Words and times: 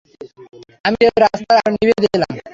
আমি 0.85 0.95
গিয়ে 0.99 1.11
রাস্তার 1.23 1.57
আলো 1.59 1.69
নিভিয়ে 1.73 2.01
দিলাম। 2.05 2.31